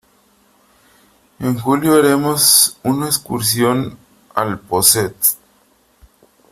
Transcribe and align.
En 1.37 1.59
julio 1.59 1.93
haremos 1.93 2.79
una 2.81 3.05
excursión 3.05 3.99
al 4.33 4.57
Possets. 4.59 5.37